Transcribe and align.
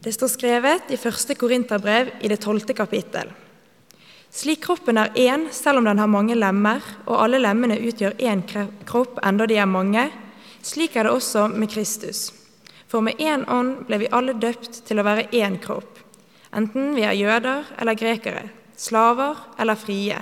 Det 0.00 0.12
står 0.12 0.32
skrevet 0.32 0.90
i 0.92 0.98
første 1.00 1.36
Korinterbrev 1.36 2.14
i 2.20 2.28
det 2.32 2.40
tolvte 2.40 2.74
kapittel. 2.76 3.30
Slik 4.30 4.62
kroppen 4.62 4.98
er 5.00 5.10
én 5.18 5.48
selv 5.52 5.80
om 5.80 5.88
den 5.88 5.98
har 5.98 6.10
mange 6.10 6.36
lemmer, 6.38 6.80
og 7.06 7.18
alle 7.24 7.40
lemmene 7.42 7.80
utgjør 7.82 8.20
én 8.22 8.44
kropp 8.86 9.18
enda 9.26 9.46
de 9.50 9.58
er 9.58 9.66
mange, 9.66 10.04
slik 10.62 10.94
er 10.96 11.08
det 11.08 11.14
også 11.16 11.48
med 11.50 11.70
Kristus. 11.72 12.30
For 12.90 13.02
med 13.02 13.18
én 13.18 13.42
ånd 13.50 13.86
ble 13.88 14.00
vi 14.02 14.12
alle 14.14 14.36
døpt 14.38 14.84
til 14.86 15.02
å 15.02 15.06
være 15.06 15.28
én 15.34 15.58
kropp, 15.62 15.98
enten 16.54 16.94
vi 16.94 17.02
er 17.06 17.18
jøder 17.18 17.66
eller 17.78 17.98
grekere, 17.98 18.46
slaver 18.78 19.38
eller 19.58 19.78
frie, 19.78 20.18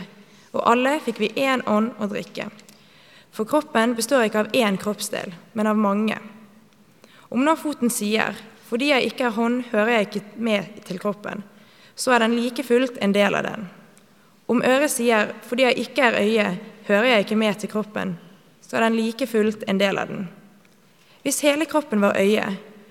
og 0.56 0.64
alle 0.64 0.98
fikk 1.04 1.20
vi 1.20 1.34
én 1.44 1.64
ånd 1.68 1.94
å 2.00 2.08
drikke. 2.08 2.48
For 3.32 3.48
kroppen 3.48 3.92
består 3.94 4.24
ikke 4.26 4.46
av 4.46 4.54
én 4.56 4.80
kroppsdel, 4.80 5.34
men 5.52 5.68
av 5.68 5.76
mange. 5.76 6.16
Om 7.28 7.44
nå 7.44 7.54
foten 7.60 7.92
sier, 7.92 8.36
fordi 8.68 8.90
jeg 8.92 9.08
ikke 9.08 9.28
er 9.28 9.36
hånd, 9.36 9.62
hører 9.72 9.94
jeg 9.94 10.08
ikke 10.08 10.24
med 10.36 10.80
til 10.84 11.00
kroppen, 11.00 11.42
så 11.96 12.12
er 12.12 12.24
den 12.24 12.36
like 12.36 12.62
fullt 12.62 12.98
en 13.00 13.14
del 13.16 13.34
av 13.34 13.46
den. 13.46 13.68
Om 14.48 14.60
øret 14.64 14.92
sier, 14.92 15.32
fordi 15.48 15.64
jeg 15.64 15.84
ikke 15.84 16.04
er 16.04 16.18
øye, 16.20 16.48
hører 16.88 17.08
jeg 17.10 17.24
ikke 17.24 17.38
med 17.40 17.60
til 17.60 17.72
kroppen, 17.72 18.16
så 18.60 18.76
er 18.76 18.86
den 18.86 18.98
like 19.00 19.26
fullt 19.26 19.64
en 19.68 19.80
del 19.80 19.98
av 19.98 20.12
den. 20.12 20.28
Hvis 21.24 21.40
hele 21.44 21.66
kroppen 21.68 22.04
var 22.04 22.20
øye, 22.20 22.44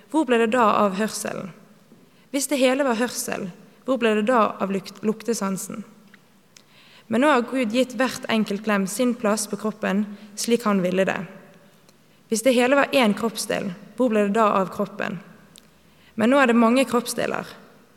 hvor 0.09 0.25
ble 0.25 0.41
det 0.41 0.51
da 0.55 0.65
av 0.81 0.97
hørselen? 0.97 1.53
Hvis 2.33 2.49
det 2.49 2.59
hele 2.61 2.85
var 2.85 2.99
hørsel, 2.99 3.47
hvor 3.85 3.99
ble 4.01 4.15
det 4.17 4.27
da 4.27 4.41
av 4.59 4.73
lukt 4.73 5.03
luktesansen? 5.05 5.85
Men 7.07 7.23
nå 7.23 7.29
har 7.31 7.45
Gud 7.47 7.71
gitt 7.71 7.95
hvert 7.95 8.25
enkelt 8.29 8.67
lem 8.67 8.87
sin 8.87 9.13
plass 9.15 9.47
på 9.47 9.59
kroppen 9.61 10.03
slik 10.35 10.65
han 10.67 10.81
ville 10.83 11.05
det. 11.07 11.19
Hvis 12.27 12.43
det 12.43 12.57
hele 12.57 12.75
var 12.75 12.91
én 12.91 13.15
kroppsdel, 13.15 13.71
hvor 13.95 14.11
ble 14.11 14.27
det 14.27 14.35
da 14.35 14.49
av 14.59 14.73
kroppen? 14.73 15.21
Men 16.17 16.33
nå 16.33 16.39
er 16.41 16.49
det 16.49 16.57
mange 16.57 16.85
kroppsdeler, 16.89 17.45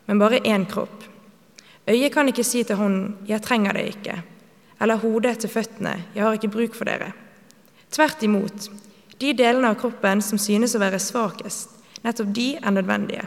men 0.05 0.21
bare 0.21 0.43
én 0.45 0.67
kropp. 0.69 1.07
Øyet 1.89 2.13
kan 2.13 2.29
ikke 2.29 2.45
si 2.45 2.63
til 2.63 2.77
hånden 2.77 3.17
'jeg 3.27 3.41
trenger 3.41 3.73
deg 3.73 3.87
ikke', 3.87 4.23
eller 4.81 4.95
hodet 4.95 5.39
til 5.39 5.49
føttene 5.49 6.03
'jeg 6.15 6.23
har 6.23 6.33
ikke 6.33 6.51
bruk 6.51 6.75
for 6.75 6.85
dere'. 6.85 7.13
Tvert 7.91 8.23
imot, 8.23 8.69
de 9.19 9.33
delene 9.33 9.67
av 9.67 9.75
kroppen 9.75 10.21
som 10.21 10.37
synes 10.37 10.75
å 10.75 10.79
være 10.79 10.99
svakest, 10.99 11.69
nettopp 12.03 12.33
de 12.33 12.55
er 12.55 12.71
nødvendige. 12.71 13.25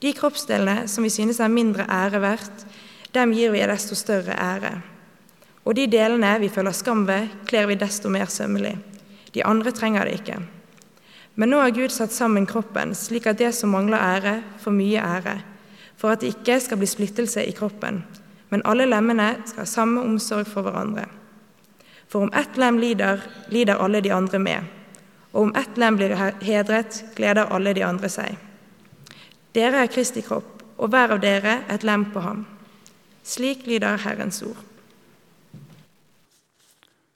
De 0.00 0.12
kroppsdelene 0.12 0.88
som 0.88 1.04
vi 1.04 1.10
synes 1.10 1.40
er 1.40 1.48
mindre 1.48 1.86
ære 1.88 2.20
verdt, 2.20 2.66
dem 3.12 3.32
gir 3.32 3.50
vi 3.50 3.58
desto 3.58 3.94
større 3.94 4.34
ære. 4.34 4.82
Og 5.64 5.74
de 5.74 5.86
delene 5.86 6.38
vi 6.38 6.48
føler 6.48 6.72
skam 6.72 7.06
ved, 7.06 7.28
kler 7.46 7.66
vi 7.66 7.74
desto 7.74 8.08
mer 8.08 8.26
sømmelig. 8.26 8.78
De 9.34 9.44
andre 9.44 9.70
trenger 9.70 10.04
det 10.04 10.20
ikke. 10.20 10.36
Men 11.36 11.52
nå 11.52 11.58
har 11.60 11.74
Gud 11.76 11.92
satt 11.92 12.14
sammen 12.16 12.46
kroppen 12.48 12.94
slik 12.96 13.26
at 13.28 13.36
det 13.36 13.50
som 13.52 13.74
mangler 13.76 14.00
ære, 14.00 14.38
får 14.62 14.72
mye 14.72 15.02
ære, 15.04 15.34
for 15.96 16.14
at 16.14 16.22
det 16.24 16.32
ikke 16.32 16.56
skal 16.64 16.80
bli 16.80 16.88
splittelse 16.88 17.44
i 17.44 17.52
kroppen, 17.56 18.00
men 18.48 18.64
alle 18.64 18.86
lemmene 18.88 19.34
skal 19.44 19.66
ha 19.66 19.68
samme 19.68 20.00
omsorg 20.00 20.48
for 20.48 20.64
hverandre. 20.64 21.04
For 22.08 22.24
om 22.24 22.32
ett 22.32 22.56
lem 22.56 22.80
lider, 22.80 23.20
lider 23.52 23.82
alle 23.84 24.00
de 24.00 24.14
andre 24.16 24.40
med, 24.40 24.72
og 25.34 25.50
om 25.50 25.54
ett 25.60 25.76
lem 25.76 26.00
blir 26.00 26.16
hedret, 26.16 27.02
gleder 27.18 27.52
alle 27.52 27.76
de 27.76 27.84
andre 27.84 28.08
seg. 28.08 28.36
Dere 29.52 29.84
er 29.84 29.92
Kristi 29.92 30.24
kropp, 30.24 30.62
og 30.76 30.92
hver 30.92 31.16
av 31.16 31.20
dere 31.20 31.62
et 31.72 31.84
lem 31.84 32.08
på 32.12 32.24
ham. 32.24 32.46
Slik 33.24 33.66
lyder 33.68 34.00
Herrens 34.00 34.40
ord. 34.46 34.60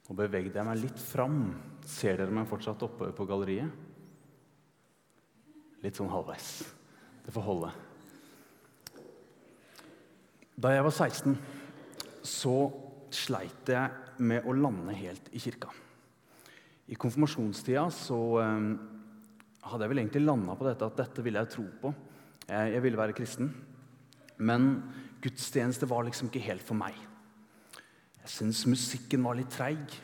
Nå 0.08 0.16
bevegde 0.18 0.58
jeg 0.58 0.66
meg 0.66 0.80
litt 0.80 1.00
fram. 1.00 1.44
Ser 1.86 2.18
dere 2.18 2.34
meg 2.34 2.48
fortsatt 2.50 2.82
oppe 2.82 3.12
på 3.16 3.26
galleriet? 3.28 3.88
Litt 5.84 5.96
sånn 5.96 6.12
halvveis. 6.12 6.50
Det 7.24 7.32
får 7.32 7.46
holde. 7.46 7.70
Da 10.60 10.74
jeg 10.74 10.84
var 10.84 10.92
16, 10.92 11.36
så 12.26 12.56
sleit 13.14 13.70
jeg 13.72 14.20
med 14.20 14.44
å 14.44 14.52
lande 14.52 14.92
helt 14.98 15.30
i 15.32 15.40
kirka. 15.40 15.70
I 16.90 16.98
konfirmasjonstida 17.00 17.86
så 17.94 18.18
eh, 18.42 18.66
hadde 19.70 19.86
jeg 19.86 19.92
vel 19.92 20.02
egentlig 20.02 20.24
landa 20.26 20.56
på 20.58 20.66
dette 20.66 20.88
at 20.88 20.98
dette 21.00 21.24
ville 21.24 21.40
jeg 21.44 21.52
tro 21.54 21.66
på. 21.80 21.92
Jeg, 22.44 22.74
jeg 22.74 22.84
ville 22.84 23.00
være 23.00 23.16
kristen. 23.16 23.52
Men 24.40 24.68
gudstjeneste 25.22 25.88
var 25.88 26.04
liksom 26.06 26.28
ikke 26.28 26.44
helt 26.44 26.66
for 26.66 26.76
meg. 26.76 26.96
Jeg 28.20 28.32
syntes 28.34 28.66
musikken 28.68 29.24
var 29.24 29.38
litt 29.38 29.52
treig. 29.54 29.96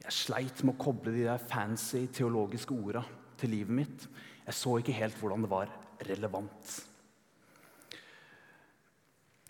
Jeg 0.00 0.16
sleit 0.16 0.64
med 0.64 0.74
å 0.74 0.82
koble 0.82 1.14
de 1.14 1.26
der 1.28 1.42
fancy 1.50 2.06
teologiske 2.14 2.74
orda 2.74 3.04
til 3.38 3.54
livet 3.54 3.76
mitt. 3.82 4.06
Jeg 4.50 4.58
så 4.58 4.72
ikke 4.80 4.96
helt 4.98 5.18
hvordan 5.20 5.44
det 5.44 5.48
var 5.52 5.68
relevant. 6.08 6.70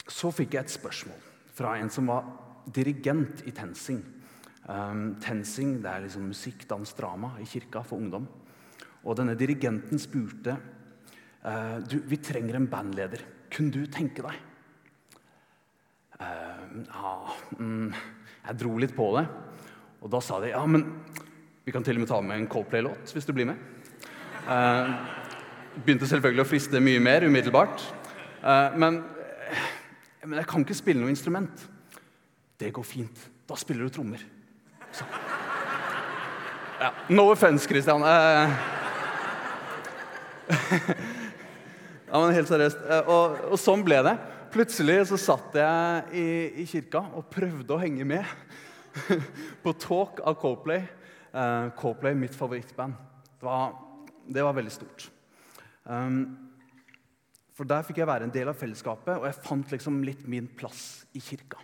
Så 0.04 0.28
fikk 0.34 0.58
jeg 0.58 0.66
et 0.66 0.74
spørsmål 0.74 1.22
fra 1.56 1.78
en 1.80 1.88
som 1.92 2.10
var 2.10 2.26
dirigent 2.68 3.40
i 3.48 3.54
TenSing. 3.56 4.02
Um, 4.68 5.14
TenSing 5.24 5.78
det 5.80 5.88
er 5.88 6.04
liksom 6.04 6.28
musikk, 6.28 6.66
dans, 6.68 6.92
drama 6.98 7.32
i 7.40 7.48
kirka 7.48 7.80
for 7.80 7.96
ungdom. 7.96 8.28
Og 9.08 9.16
denne 9.16 9.38
dirigenten 9.40 9.96
spurte 9.96 10.52
eh, 10.52 11.78
du, 11.80 12.02
vi 12.04 12.20
trenger 12.20 12.58
en 12.58 12.68
bandleder. 12.68 13.24
Kunne 13.48 13.72
du 13.72 13.88
tenke 13.88 14.26
deg? 14.26 14.36
Uh, 16.20 16.84
ja, 16.84 17.14
mm, 17.56 17.88
jeg 18.44 18.60
dro 18.60 18.76
litt 18.76 18.92
på 18.92 19.08
det. 19.16 19.24
Og 20.04 20.12
da 20.12 20.20
sa 20.20 20.44
de 20.44 20.52
ja, 20.52 20.60
men 20.68 20.84
vi 21.64 21.72
kan 21.72 21.86
til 21.86 21.96
og 21.96 22.04
med 22.04 22.12
ta 22.12 22.20
med 22.20 22.36
en 22.36 22.50
Coldplay-låt 22.52 23.16
hvis 23.16 23.24
du 23.24 23.32
blir 23.32 23.48
med. 23.48 23.79
Eh, 24.50 24.86
begynte 25.84 26.08
selvfølgelig 26.10 26.42
å 26.42 26.48
friste 26.48 26.80
mye 26.82 27.00
mer 27.02 27.22
umiddelbart. 27.28 27.82
Eh, 28.42 28.78
men, 28.82 28.96
men 30.24 30.40
jeg 30.40 30.48
kan 30.50 30.64
ikke 30.64 30.74
spille 30.78 31.02
noe 31.02 31.12
instrument. 31.12 31.66
Det 32.58 32.72
går 32.74 32.86
fint. 32.86 33.20
Da 33.46 33.54
spiller 33.58 33.86
du 33.86 33.94
trommer. 33.94 34.24
Så. 34.90 35.06
Ja, 36.80 36.90
no 37.14 37.28
offense, 37.30 37.68
Christian. 37.70 38.02
Eh. 38.02 38.50
ja, 42.10 42.16
men 42.16 42.34
helt 42.34 42.50
seriøst. 42.50 42.80
Eh, 42.90 43.12
Og, 43.14 43.36
og 43.52 43.60
sånn 43.60 43.84
ble 43.86 44.00
det. 44.08 44.16
Plutselig 44.50 45.04
så 45.12 45.20
satt 45.20 45.54
jeg 45.60 46.18
i, 46.18 46.24
i 46.64 46.66
kirka 46.66 47.04
og 47.14 47.28
prøvde 47.30 47.76
å 47.76 47.78
henge 47.78 48.02
med 48.02 48.26
på 49.62 49.76
Talk 49.78 50.18
av 50.26 50.34
Coplay. 50.42 50.82
Coplay, 51.78 52.16
mitt 52.18 52.34
favorittband. 52.34 52.98
Det 53.38 53.46
var, 53.46 53.76
det 54.28 54.44
var 54.44 54.56
veldig 54.56 54.72
stort. 54.74 55.08
Um, 55.84 56.22
for 57.56 57.68
der 57.68 57.84
fikk 57.84 58.00
jeg 58.00 58.08
være 58.08 58.28
en 58.28 58.34
del 58.34 58.48
av 58.48 58.56
fellesskapet, 58.56 59.18
og 59.18 59.26
jeg 59.28 59.42
fant 59.44 59.74
liksom 59.74 60.00
litt 60.06 60.22
min 60.30 60.48
plass 60.56 61.04
i 61.16 61.20
kirka. 61.24 61.60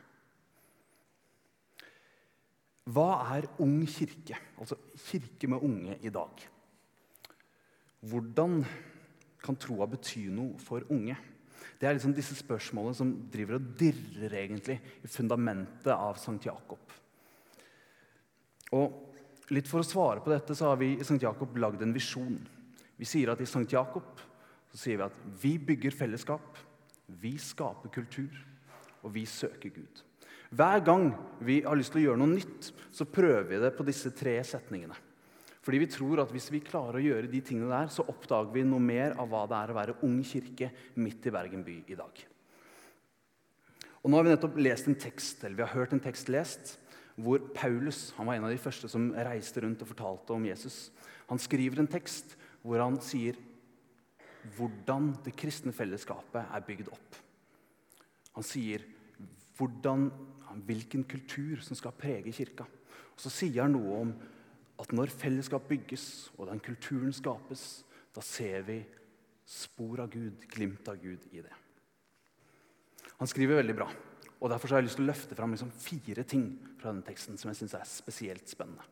Hva 2.86 3.08
er 3.34 3.48
ung 3.64 3.80
kirke? 3.90 4.36
Altså 4.60 4.76
kirke 5.08 5.48
med 5.50 5.64
unge 5.64 5.96
i 6.06 6.12
dag. 6.12 6.44
Hvordan 8.06 8.60
kan 9.42 9.58
troa 9.58 9.88
bety 9.90 10.26
noe 10.30 10.60
for 10.62 10.84
unge? 10.92 11.16
Det 11.80 11.88
er 11.88 11.96
liksom 11.96 12.14
disse 12.16 12.36
spørsmålene 12.38 12.96
som 12.96 13.10
driver 13.32 13.58
og 13.58 13.72
dirrer 13.80 14.36
egentlig 14.44 14.78
i 15.04 15.10
fundamentet 15.10 15.90
av 15.92 16.20
Sankt 16.20 16.46
Jakob. 16.46 16.94
Og 18.76 19.05
litt 19.54 19.68
For 19.70 19.82
å 19.82 19.86
svare 19.86 20.22
på 20.24 20.32
dette 20.32 20.56
så 20.58 20.72
har 20.72 20.80
vi 20.80 20.94
i 20.96 21.04
St. 21.04 21.20
Jakob 21.22 21.56
lagd 21.60 21.84
en 21.84 21.94
visjon. 21.94 22.38
Vi 22.96 23.06
sier 23.08 23.30
at 23.32 23.42
i 23.42 23.48
St. 23.48 23.66
Jakob 23.70 24.18
så 24.72 24.80
sier 24.80 24.98
vi 24.98 25.06
at 25.06 25.18
vi 25.42 25.54
bygger 25.62 25.94
fellesskap, 25.94 26.58
vi 27.22 27.36
skaper 27.38 27.92
kultur, 27.94 28.32
og 29.04 29.12
vi 29.14 29.22
søker 29.30 29.70
Gud. 29.70 30.02
Hver 30.56 30.80
gang 30.86 31.10
vi 31.44 31.60
har 31.64 31.78
lyst 31.78 31.92
til 31.94 32.02
å 32.02 32.06
gjøre 32.08 32.22
noe 32.22 32.34
nytt, 32.34 32.70
så 32.94 33.06
prøver 33.08 33.48
vi 33.50 33.60
det 33.62 33.72
på 33.76 33.86
disse 33.86 34.12
tre 34.16 34.36
setningene. 34.46 34.96
Fordi 35.66 35.80
vi 35.82 35.88
tror 35.90 36.22
at 36.22 36.30
hvis 36.30 36.46
vi 36.54 36.62
klarer 36.62 37.00
å 37.00 37.02
gjøre 37.02 37.30
de 37.30 37.40
tingene 37.42 37.72
der, 37.72 37.88
så 37.90 38.04
oppdager 38.06 38.52
vi 38.54 38.62
noe 38.66 38.82
mer 38.82 39.16
av 39.18 39.30
hva 39.32 39.42
det 39.50 39.58
er 39.58 39.72
å 39.72 39.78
være 39.78 39.96
ung 40.06 40.20
kirke 40.26 40.70
midt 41.02 41.26
i 41.26 41.32
Bergen 41.34 41.64
by 41.66 41.80
i 41.90 41.98
dag. 41.98 42.20
Og 44.02 44.12
nå 44.12 44.18
har 44.18 44.26
vi 44.26 44.30
nettopp 44.30 44.60
lest 44.62 44.86
en 44.86 44.98
tekst, 45.02 45.42
eller 45.42 45.58
vi 45.58 45.64
har 45.66 45.74
hørt 45.74 45.96
en 45.96 46.02
tekst 46.02 46.30
lest 46.30 46.76
hvor 47.16 47.40
Paulus 47.56 48.10
han 48.18 48.28
var 48.28 48.36
en 48.36 48.46
av 48.48 48.52
de 48.52 48.60
første 48.60 48.88
som 48.92 49.08
reiste 49.14 49.62
rundt 49.64 49.82
og 49.82 49.88
fortalte 49.88 50.34
om 50.36 50.44
Jesus. 50.44 50.90
Han 51.30 51.40
skriver 51.40 51.80
en 51.80 51.90
tekst 51.90 52.36
hvor 52.62 52.82
han 52.82 52.98
sier 53.02 53.38
hvordan 54.56 55.14
det 55.24 55.34
kristne 55.38 55.72
fellesskapet 55.74 56.52
er 56.54 56.66
bygd 56.66 56.90
opp. 56.92 57.18
Han 58.36 58.44
sier 58.46 58.84
hvordan, 59.56 60.10
hvilken 60.68 61.06
kultur 61.08 61.62
som 61.64 61.78
skal 61.78 61.96
prege 61.96 62.34
kirka. 62.36 62.66
Og 63.16 63.20
Så 63.24 63.32
sier 63.32 63.64
han 63.64 63.72
noe 63.74 64.00
om 64.04 64.12
at 64.76 64.92
når 64.92 65.12
fellesskap 65.14 65.64
bygges 65.70 66.28
og 66.36 66.50
den 66.50 66.60
kulturen 66.60 67.14
skapes, 67.16 67.82
da 68.12 68.20
ser 68.24 68.66
vi 68.68 68.82
spor 69.46 70.02
av 70.04 70.10
Gud, 70.12 70.44
glimt 70.52 70.88
av 70.90 71.00
Gud 71.00 71.24
i 71.32 71.40
det. 71.40 71.54
Han 73.16 73.30
skriver 73.30 73.62
veldig 73.62 73.76
bra. 73.78 73.88
Og 74.40 74.50
Derfor 74.52 74.74
har 74.74 74.82
jeg 74.82 74.88
lyst 74.90 74.98
til 75.00 75.06
å 75.06 75.10
løfte 75.10 75.36
fram 75.38 75.54
liksom 75.54 75.72
fire 75.72 76.24
ting 76.28 76.48
fra 76.76 76.90
denne 76.90 77.06
teksten 77.06 77.38
som 77.40 77.50
jeg 77.50 77.60
synes 77.62 77.76
er 77.78 77.88
spesielt 77.88 78.50
spennende. 78.52 78.84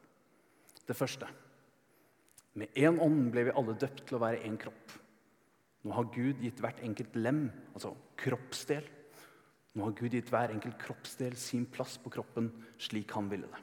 Det 0.84 0.96
første 0.96 1.28
med 2.54 2.76
én 2.78 3.00
ånd 3.02 3.32
ble 3.34 3.48
vi 3.48 3.54
alle 3.58 3.74
døpt 3.76 4.04
til 4.08 4.16
å 4.16 4.22
være 4.22 4.44
én 4.46 4.56
kropp. 4.60 4.92
Nå 5.84 5.92
har 5.96 6.10
Gud 6.14 6.40
gitt 6.40 6.60
hvert 6.62 6.80
enkelt 6.86 7.16
lem, 7.18 7.48
altså 7.74 7.92
kroppsdel, 8.20 8.86
nå 9.74 9.88
har 9.88 9.96
Gud 9.98 10.14
gitt 10.14 10.30
hver 10.30 10.54
enkelt 10.54 10.78
kroppsdel 10.80 11.34
sin 11.36 11.66
plass 11.66 11.96
på 12.00 12.12
kroppen 12.14 12.52
slik 12.78 13.10
han 13.16 13.26
ville 13.30 13.50
det. 13.50 13.62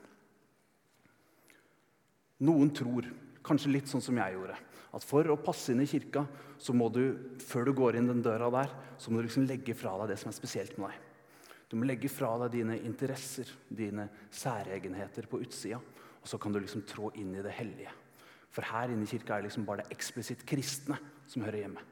Noen 2.45 2.73
tror, 2.75 3.07
kanskje 3.45 3.71
litt 3.71 3.89
sånn 3.89 4.03
som 4.03 4.17
jeg 4.19 4.35
gjorde, 4.35 4.57
at 4.91 5.05
for 5.07 5.29
å 5.31 5.39
passe 5.39 5.71
inn 5.71 5.83
i 5.85 5.88
kirka, 5.88 6.25
så 6.59 6.75
må 6.75 6.89
du, 6.93 7.38
før 7.39 7.69
du 7.69 7.73
går 7.77 7.97
inn 7.97 8.09
den 8.11 8.23
døra 8.25 8.51
der, 8.53 8.73
så 9.00 9.09
må 9.09 9.21
du 9.21 9.29
liksom 9.29 9.47
legge 9.47 9.77
fra 9.77 9.95
deg 10.01 10.11
det 10.11 10.19
som 10.19 10.33
er 10.33 10.35
spesielt 10.35 10.75
med 10.81 10.91
deg. 10.91 11.10
Du 11.71 11.77
må 11.79 11.87
legge 11.87 12.09
fra 12.11 12.33
deg 12.41 12.57
dine 12.57 12.75
interesser, 12.83 13.47
dine 13.71 14.09
særegenheter 14.27 15.29
på 15.31 15.39
utsida, 15.39 15.79
og 16.19 16.27
så 16.27 16.35
kan 16.37 16.51
du 16.51 16.59
liksom 16.59 16.83
trå 16.83 17.13
inn 17.15 17.31
i 17.31 17.43
det 17.45 17.53
hellige. 17.55 17.93
For 18.51 18.67
her 18.67 18.91
inne 18.91 19.07
i 19.07 19.09
kirka 19.09 19.37
er 19.37 19.45
det 19.45 19.47
liksom 19.47 19.63
bare 19.69 19.85
det 19.85 19.95
eksplisitt 19.95 20.43
kristne 20.43 20.99
som 21.31 21.45
hører 21.45 21.61
hjemme. 21.63 21.85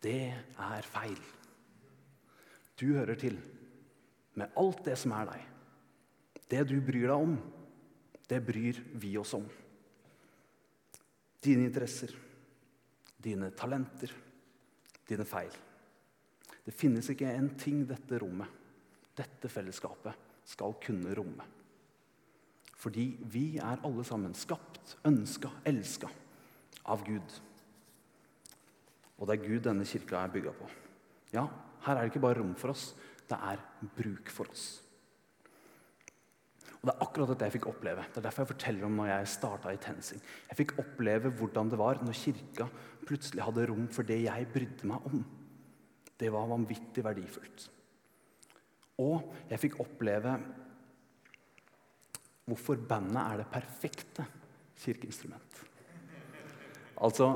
Det 0.00 0.32
er 0.32 0.88
feil. 0.88 1.20
Du 2.80 2.86
hører 2.96 3.20
til 3.20 3.36
med 4.40 4.56
alt 4.56 4.84
det 4.88 4.96
som 4.96 5.12
er 5.12 5.28
deg. 5.34 5.46
Det 6.48 6.64
du 6.70 6.78
bryr 6.80 7.10
deg 7.10 7.28
om, 7.28 7.36
det 8.30 8.40
bryr 8.46 8.80
vi 9.02 9.18
oss 9.20 9.36
om. 9.36 9.44
Dine 11.44 11.68
interesser, 11.68 12.16
dine 13.20 13.52
talenter, 13.52 14.16
dine 15.04 15.28
feil. 15.28 15.52
Det 16.70 16.76
finnes 16.78 17.08
ikke 17.10 17.26
en 17.34 17.48
ting 17.58 17.80
dette 17.82 18.18
rommet, 18.22 18.46
dette 19.18 19.48
fellesskapet, 19.50 20.14
skal 20.46 20.76
kunne 20.78 21.10
romme. 21.18 21.42
Fordi 22.78 23.08
vi 23.32 23.56
er 23.58 23.82
alle 23.82 24.04
sammen 24.06 24.36
skapt, 24.38 24.92
ønska, 25.08 25.50
elska 25.66 26.06
av 26.94 27.02
Gud. 27.02 27.34
Og 29.18 29.26
det 29.26 29.34
er 29.34 29.48
Gud 29.48 29.64
denne 29.64 29.88
kirka 29.88 30.20
er 30.20 30.30
bygga 30.30 30.52
på. 30.60 30.68
Ja, 31.34 31.48
her 31.88 31.96
er 31.96 32.06
det 32.06 32.12
ikke 32.12 32.22
bare 32.22 32.38
rom 32.38 32.54
for 32.54 32.70
oss, 32.70 32.92
det 33.26 33.40
er 33.50 33.66
bruk 33.98 34.30
for 34.30 34.54
oss. 34.54 34.68
Og 36.78 36.86
Det 36.86 36.94
er 36.94 37.02
akkurat 37.02 37.34
dette 37.34 37.50
jeg 37.50 37.56
fikk 37.58 37.68
oppleve. 37.74 38.06
Det 38.06 38.22
er 38.22 38.28
derfor 38.28 38.46
jeg 38.46 38.52
forteller 38.54 38.86
om 38.86 38.94
når 38.96 39.10
jeg 39.10 39.34
starta 39.34 39.74
i 39.74 39.82
TenSing. 39.82 40.22
Jeg 40.48 40.62
fikk 40.62 40.78
oppleve 40.80 41.34
hvordan 41.34 41.74
det 41.74 41.82
var 41.82 41.98
når 42.00 42.22
kirka 42.22 42.70
plutselig 43.02 43.42
hadde 43.44 43.66
rom 43.68 43.90
for 43.90 44.06
det 44.06 44.22
jeg 44.22 44.48
brydde 44.54 44.94
meg 44.94 45.10
om. 45.10 45.20
Det 46.20 46.28
var 46.32 46.50
vanvittig 46.50 47.04
verdifullt. 47.04 47.70
Og 49.00 49.32
jeg 49.48 49.62
fikk 49.62 49.78
oppleve 49.80 50.34
hvorfor 52.50 52.80
bandet 52.88 53.20
er 53.22 53.40
det 53.40 53.50
perfekte 53.52 54.26
kirkeinstrument. 54.80 55.64
Altså 57.00 57.32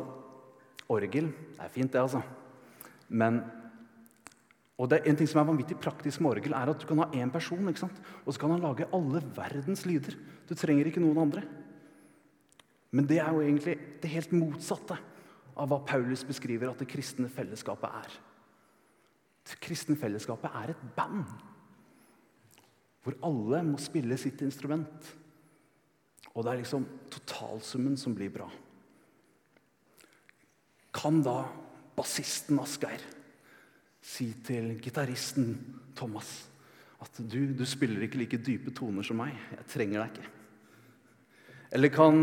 Orgel 0.93 1.31
er 1.57 1.71
fint, 1.73 1.93
det, 1.93 2.01
altså. 2.03 2.21
Men 3.09 3.41
og 4.75 4.91
det 4.91 4.99
er 4.99 5.11
En 5.11 5.17
ting 5.17 5.29
som 5.31 5.39
er 5.41 5.47
vanvittig 5.47 5.77
praktisk 5.79 6.21
med 6.21 6.33
orgel, 6.33 6.53
er 6.53 6.71
at 6.71 6.81
du 6.81 6.87
kan 6.87 6.99
ha 6.99 7.07
én 7.15 7.31
person, 7.31 7.69
ikke 7.69 7.85
sant? 7.85 8.01
og 8.27 8.35
så 8.35 8.41
kan 8.41 8.51
han 8.51 8.61
lage 8.61 8.89
alle 8.93 9.23
verdens 9.37 9.87
lyder. 9.87 10.17
Du 10.49 10.55
trenger 10.55 10.87
ikke 10.87 11.01
noen 11.01 11.19
andre. 11.19 11.45
Men 12.91 13.07
det 13.07 13.21
er 13.21 13.31
jo 13.31 13.41
egentlig 13.41 13.79
det 14.03 14.11
helt 14.11 14.33
motsatte 14.33 14.99
av 15.57 15.71
hva 15.71 15.79
Paulus 15.87 16.25
beskriver 16.27 16.71
at 16.71 16.79
det 16.83 16.91
kristne 16.91 17.31
fellesskapet 17.31 17.87
er. 18.03 18.19
Det 19.45 19.59
kristne 19.63 19.97
fellesskapet 20.01 20.57
er 20.63 20.73
et 20.73 20.87
band 20.97 21.27
hvor 23.05 23.19
alle 23.29 23.61
må 23.67 23.77
spille 23.83 24.17
sitt 24.17 24.41
instrument. 24.41 25.11
Og 26.33 26.41
det 26.41 26.53
er 26.55 26.61
liksom 26.63 26.87
totalsummen 27.13 27.99
som 28.01 28.15
blir 28.17 28.33
bra. 28.33 28.47
Kan 30.95 31.21
da 31.27 31.43
bassisten 31.95 32.59
Asgeir 32.63 33.05
si 34.05 34.31
til 34.45 34.75
gitaristen 34.83 35.53
Thomas 35.97 36.33
at 37.05 37.21
du, 37.21 37.53
du 37.53 37.65
spiller 37.69 38.07
ikke 38.07 38.23
like 38.23 38.41
dype 38.41 38.73
toner 38.73 39.05
som 39.05 39.21
meg. 39.21 39.37
Jeg 39.53 39.69
trenger 39.69 40.01
deg 40.01 40.15
ikke. 40.15 40.33
Eller 41.77 41.93
kan 41.93 42.21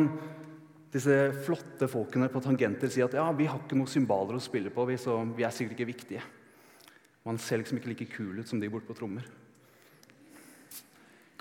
disse 0.91 1.17
flotte 1.45 1.87
folkene 1.91 2.27
på 2.31 2.41
tangenter 2.43 2.89
si 2.91 3.03
at 3.03 3.13
ja, 3.15 3.27
vi 3.35 3.47
har 3.47 3.61
ikke 3.61 3.77
noen 3.77 3.91
cymbaler 3.91 4.39
å 4.39 4.43
spille 4.43 4.73
på, 4.73 4.85
vi, 4.89 4.97
så 4.99 5.19
vi 5.37 5.45
er 5.45 5.53
sikkert 5.55 5.77
ikke 5.77 5.91
viktige. 5.91 6.23
Man 7.27 7.37
ser 7.37 7.61
liksom 7.61 7.77
ikke 7.77 7.91
like 7.91 8.09
kul 8.15 8.39
ut 8.41 8.49
som 8.49 8.61
de 8.61 8.69
borte 8.71 8.89
på 8.89 8.97
trommer. 8.97 9.25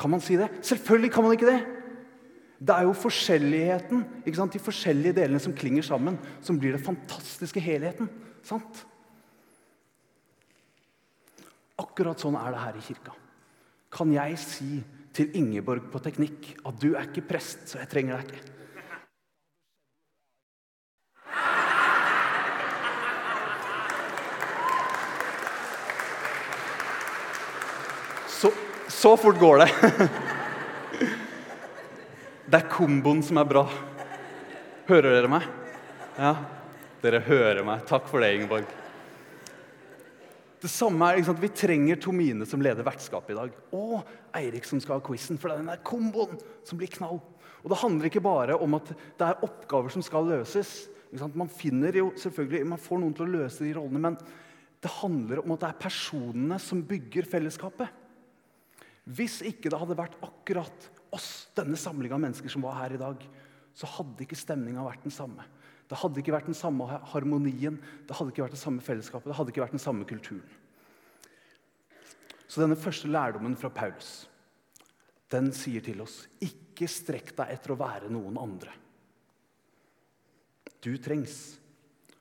Kan 0.01 0.13
man 0.13 0.23
si 0.25 0.37
det? 0.41 0.49
Selvfølgelig 0.65 1.13
kan 1.13 1.25
man 1.27 1.37
ikke 1.37 1.49
det! 1.49 1.61
Det 2.61 2.75
er 2.77 2.85
jo 2.85 2.93
forskjelligheten, 2.93 4.03
ikke 4.27 4.37
sant? 4.37 4.53
de 4.53 4.61
forskjellige 4.61 5.17
delene 5.17 5.41
som 5.41 5.55
klinger 5.57 5.85
sammen, 5.87 6.19
som 6.45 6.59
blir 6.61 6.77
den 6.77 6.85
fantastiske 6.85 7.61
helheten. 7.61 8.11
sant? 8.45 8.83
Akkurat 11.81 12.21
sånn 12.21 12.37
er 12.37 12.53
det 12.53 12.61
her 12.61 12.77
i 12.77 12.85
kirka. 12.85 13.15
Kan 13.91 14.13
jeg 14.13 14.37
si 14.43 14.83
til 15.17 15.33
Ingeborg 15.41 15.89
på 15.91 16.03
teknikk 16.05 16.53
at 16.69 16.77
du 16.83 16.93
er 16.93 17.09
ikke 17.09 17.25
prest, 17.33 17.65
så 17.73 17.81
jeg 17.81 17.89
trenger 17.93 18.21
deg 18.21 18.29
ikke? 18.29 18.60
Så, 28.41 28.49
så 28.89 29.17
fort 29.21 29.37
går 29.39 29.59
det. 29.61 29.69
Det 32.49 32.57
er 32.57 32.71
komboen 32.73 33.21
som 33.21 33.37
er 33.37 33.49
bra. 33.51 33.67
Hører 34.89 35.13
dere 35.13 35.29
meg? 35.29 35.45
Ja, 36.17 36.31
dere 37.03 37.21
hører 37.27 37.61
meg. 37.69 37.85
Takk 37.91 38.09
for 38.09 38.25
det, 38.25 38.31
Ingeborg. 38.39 38.65
Det 40.65 40.73
samme 40.73 41.05
er, 41.05 41.21
ikke 41.21 41.29
sant? 41.29 41.45
Vi 41.45 41.53
trenger 41.53 42.01
Tomine 42.01 42.49
som 42.49 42.65
leder 42.65 42.89
vertskapet 42.89 43.37
i 43.37 43.39
dag. 43.43 43.61
Og 43.77 44.01
Eirik 44.41 44.65
som 44.65 44.81
skal 44.81 45.03
ha 45.03 45.05
quizen. 45.05 45.37
For 45.37 45.53
det 45.53 45.59
er 45.59 45.63
den 45.67 45.71
der 45.75 45.85
komboen 45.93 46.41
som 46.65 46.81
blir 46.81 46.97
knall. 46.97 47.21
Og 47.61 47.69
det 47.69 47.83
handler 47.85 48.09
ikke 48.09 48.25
bare 48.25 48.57
om 48.57 48.81
at 48.81 48.89
det 48.97 49.29
er 49.29 49.45
oppgaver 49.45 49.93
som 49.93 50.05
skal 50.07 50.33
løses. 50.33 50.89
Man 51.37 51.53
finner 51.53 52.01
jo 52.01 52.09
selvfølgelig, 52.17 52.73
man 52.73 52.81
får 52.81 53.05
noen 53.05 53.17
til 53.21 53.29
å 53.29 53.35
løse 53.37 53.69
de 53.69 53.77
rollene, 53.77 54.09
men 54.09 54.21
det 54.81 54.99
handler 55.03 55.45
om 55.45 55.53
at 55.53 55.67
det 55.67 55.75
er 55.75 55.83
personene 55.91 56.57
som 56.63 56.81
bygger 56.89 57.29
fellesskapet. 57.29 58.00
Hvis 59.11 59.41
ikke 59.47 59.71
det 59.73 59.79
hadde 59.81 59.99
vært 59.99 60.19
akkurat 60.23 60.91
oss, 61.15 61.49
denne 61.57 61.79
samlinga 61.81 62.15
av 62.15 62.23
mennesker 62.23 62.53
som 62.53 62.63
var 62.63 62.79
her 62.79 62.95
i 62.95 63.01
dag, 63.01 63.25
så 63.75 63.89
hadde 63.97 64.23
ikke 64.25 64.39
stemninga 64.39 64.85
vært 64.87 65.07
den 65.07 65.15
samme. 65.15 65.47
Det 65.91 65.99
hadde 65.99 66.23
ikke 66.23 66.35
vært 66.35 66.51
den 66.51 66.59
samme 66.59 66.87
harmonien, 67.11 67.81
det 68.07 68.17
hadde 68.17 68.31
ikke 68.31 68.45
vært 68.45 68.55
det 68.55 68.63
samme 68.63 68.83
fellesskapet, 68.85 69.27
det 69.27 69.39
hadde 69.39 69.51
ikke 69.51 69.65
vært 69.65 69.75
den 69.75 69.83
samme 69.83 70.07
kulturen. 70.07 70.45
Så 72.51 72.63
denne 72.63 72.79
første 72.79 73.11
lærdommen 73.11 73.57
fra 73.59 73.71
Paulus 73.75 74.27
den 75.31 75.53
sier 75.55 75.83
til 75.87 76.01
oss 76.03 76.25
ikke 76.43 76.89
strekk 76.91 77.33
deg 77.39 77.53
etter 77.55 77.75
å 77.75 77.79
være 77.79 78.11
noen 78.11 78.39
andre. 78.41 78.73
Du 80.83 80.91
trengs, 80.99 81.37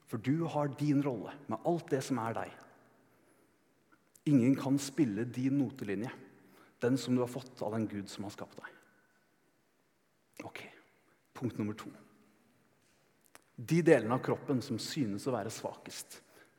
for 0.09 0.21
du 0.21 0.45
har 0.51 0.69
din 0.77 1.01
rolle 1.05 1.33
med 1.49 1.65
alt 1.69 1.89
det 1.93 2.03
som 2.05 2.19
er 2.21 2.35
deg. 2.37 2.53
Ingen 4.29 4.53
kan 4.59 4.77
spille 4.81 5.25
din 5.25 5.57
notelinje, 5.57 6.11
den 6.83 6.97
som 6.97 7.15
du 7.15 7.21
har 7.23 7.31
fått 7.31 7.61
av 7.65 7.75
den 7.75 7.87
Gud 7.87 8.09
som 8.09 8.27
har 8.27 8.33
skapt 8.35 8.59
deg. 8.59 8.75
Ok, 10.47 10.61
Punkt 11.39 11.57
nummer 11.57 11.73
to. 11.73 11.87
De 13.55 13.81
delene 13.81 14.15
av 14.15 14.23
kroppen 14.23 14.59
som 14.63 14.79
synes 14.79 15.23
å 15.27 15.31
være 15.31 15.51
svakest, 15.51 16.17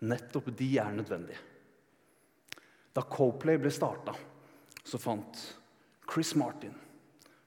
nettopp 0.09 0.49
de 0.57 0.69
er 0.81 0.95
nødvendige. 0.97 1.41
Da 2.97 3.05
Coplay 3.05 3.61
ble 3.61 3.73
starta, 3.73 4.15
så 4.81 4.99
fant 5.01 5.43
Chris 6.09 6.33
Martin 6.41 6.73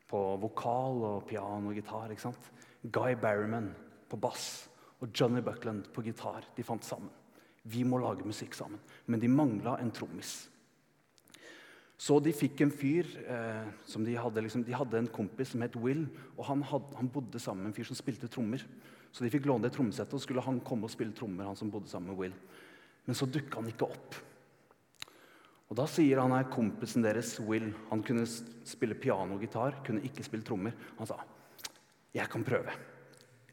på 0.09 0.21
vokal 0.43 1.01
og 1.09 1.25
piano 1.29 1.71
og 1.71 1.77
gitar. 1.77 2.13
ikke 2.13 2.27
sant? 2.27 2.51
Guy 2.83 3.17
Barryman 3.17 3.71
på 4.09 4.19
bass 4.21 4.67
og 5.01 5.09
Johnny 5.09 5.41
Buckland 5.41 5.89
på 5.93 6.05
gitar. 6.05 6.45
De 6.55 6.63
fant 6.63 6.85
sammen. 6.85 7.09
Vi 7.63 7.81
må 7.83 7.97
lage 7.97 8.25
musikk 8.27 8.53
sammen. 8.53 8.79
Men 9.07 9.19
de 9.19 9.27
mangla 9.27 9.79
en 9.81 9.91
trommis. 9.91 10.51
Så 12.03 12.17
de 12.19 12.33
fikk 12.35 12.65
en 12.65 12.73
fyr 12.73 13.07
eh, 13.31 13.67
som 13.87 14.03
de 14.03 14.15
hadde, 14.19 14.41
liksom, 14.43 14.65
de 14.67 14.75
hadde 14.75 14.99
en 14.99 15.07
kompis 15.13 15.53
som 15.53 15.61
het 15.63 15.75
Will. 15.79 16.03
og 16.35 16.43
han, 16.49 16.63
hadde, 16.67 16.97
han 16.99 17.11
bodde 17.13 17.39
sammen 17.39 17.63
med 17.63 17.71
en 17.71 17.77
fyr 17.77 17.87
som 17.87 17.95
spilte 17.95 18.27
trommer. 18.31 18.65
Så 19.13 19.23
de 19.23 19.31
fikk 19.31 19.47
låne 19.47 19.67
det 19.67 19.75
trommesettet, 19.75 20.17
og 20.17 20.23
skulle 20.23 20.43
han 20.43 20.59
komme 20.67 20.89
og 20.89 20.91
spille 20.91 21.15
trommer. 21.15 21.47
han 21.47 21.55
som 21.55 21.71
bodde 21.71 21.87
sammen 21.87 22.11
med 22.11 22.19
Will. 22.19 22.35
Men 23.05 23.15
så 23.15 23.29
dukka 23.29 23.61
han 23.61 23.71
ikke 23.71 23.87
opp. 23.87 24.19
Og 25.69 25.77
Da 25.79 25.87
sier 25.87 26.19
han 26.19 26.35
her 26.35 26.51
kompisen 26.51 27.05
deres, 27.05 27.37
Will 27.39 27.71
Han 27.89 28.03
kunne 28.03 28.27
spille 28.27 28.99
piano 28.99 29.37
og 29.37 29.41
gitar, 29.41 29.79
kunne 29.85 30.03
ikke 30.03 30.27
spille 30.27 30.43
trommer. 30.43 30.75
Han 30.97 31.07
sa, 31.07 31.23
'Jeg 32.13 32.29
kan 32.29 32.43
prøve. 32.43 32.71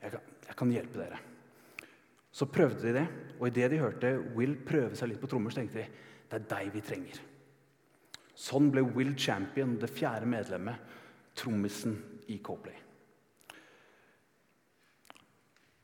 Jeg 0.03 0.11
kan, 0.11 0.21
jeg 0.49 0.57
kan 0.57 0.71
hjelpe 0.71 0.99
dere.' 0.99 1.21
Så 2.33 2.47
prøvde 2.47 2.83
de 2.83 2.93
det, 2.93 3.09
og 3.41 3.47
idet 3.47 3.71
de 3.71 3.79
hørte 3.79 4.35
Will 4.35 4.57
prøve 4.57 4.97
seg 4.97 5.09
litt 5.09 5.21
på 5.21 5.29
trommer, 5.29 5.51
så 5.51 5.61
tenkte 5.61 5.79
de, 5.79 5.89
'Det 6.29 6.35
er 6.35 6.49
deg 6.57 6.73
vi 6.75 6.81
trenger'. 6.81 7.30
Sånn 8.37 8.71
ble 8.73 8.85
Will 8.95 9.17
Champion 9.19 9.77
det 9.81 9.91
fjerde 9.93 10.29
medlemmet, 10.31 10.79
trommisen 11.37 11.99
i 12.31 12.39
Coplay. 12.45 12.77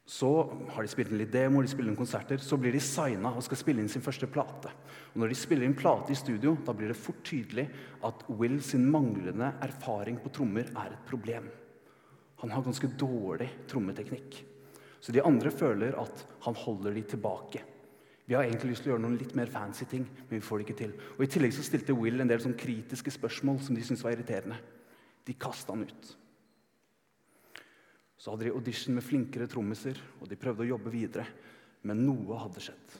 Så 0.06 0.30
har 0.70 0.86
de 0.86 0.88
spilt 0.88 1.10
inn 1.10 1.18
litt 1.18 1.32
demo, 1.34 1.58
de 1.60 1.68
spiller 1.68 1.90
inn 1.90 1.98
konserter, 1.98 2.38
så 2.38 2.54
blir 2.62 2.76
de 2.76 2.80
signa 2.82 3.32
og 3.34 3.42
skal 3.42 3.58
spille 3.58 3.82
inn 3.82 3.90
sin 3.90 4.04
første 4.04 4.28
plate. 4.30 4.70
Og 5.12 5.18
Når 5.18 5.32
de 5.32 5.38
spiller 5.38 5.66
inn 5.66 5.74
plate 5.74 6.14
i 6.14 6.18
studio, 6.18 6.54
da 6.62 6.72
blir 6.76 6.92
det 6.92 6.98
fort 7.00 7.24
tydelig 7.26 7.66
at 8.06 8.22
Will 8.30 8.60
sin 8.62 8.86
manglende 8.86 9.50
erfaring 9.66 10.20
på 10.22 10.30
trommer 10.30 10.70
er 10.70 10.94
et 10.94 11.08
problem. 11.10 11.50
Han 12.44 12.52
har 12.54 12.62
ganske 12.62 12.92
dårlig 12.94 13.48
trommeteknikk. 13.66 14.38
Så 15.00 15.12
de 15.12 15.24
andre 15.26 15.50
føler 15.50 15.98
at 15.98 16.22
han 16.46 16.54
holder 16.62 16.94
de 16.94 17.02
tilbake. 17.10 17.64
Vi 18.26 18.34
har 18.34 18.42
egentlig 18.42 18.72
lyst 18.72 18.82
til 18.82 18.90
å 18.90 18.94
gjøre 18.96 19.04
noen 19.04 19.18
litt 19.20 19.36
mer 19.38 19.50
fancy 19.50 19.86
ting, 19.86 20.02
men 20.02 20.32
vi 20.40 20.42
får 20.42 20.58
det 20.58 20.66
ikke 20.66 20.78
til. 20.80 20.94
Og 21.14 21.22
I 21.22 21.28
tillegg 21.30 21.52
så 21.54 21.64
stilte 21.66 21.94
Will 21.94 22.22
en 22.22 22.30
del 22.30 22.42
sånn 22.42 22.56
kritiske 22.58 23.12
spørsmål 23.14 23.60
som 23.62 23.78
de 23.78 23.84
syntes 23.86 24.02
var 24.02 24.16
irriterende. 24.16 24.58
De 25.26 25.36
kasta 25.38 25.74
han 25.74 25.86
ut. 25.86 26.08
Så 28.18 28.32
hadde 28.32 28.48
de 28.48 28.54
audition 28.56 28.96
med 28.96 29.06
flinkere 29.06 29.46
trommiser, 29.50 30.00
og 30.18 30.26
de 30.26 30.38
prøvde 30.40 30.64
å 30.64 30.70
jobbe 30.72 30.90
videre. 30.90 31.26
Men 31.86 32.02
noe 32.02 32.40
hadde 32.40 32.64
skjedd. 32.66 32.96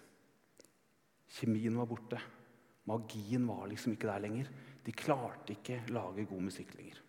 Kjemien 1.40 1.74
var 1.80 1.90
borte. 1.90 2.20
Magien 2.86 3.48
var 3.50 3.66
liksom 3.66 3.96
ikke 3.96 4.12
der 4.12 4.22
lenger. 4.22 4.50
De 4.86 4.94
klarte 4.94 5.56
ikke 5.56 5.80
lage 5.90 6.28
god 6.30 6.46
musikk 6.46 6.76
lenger. 6.78 7.02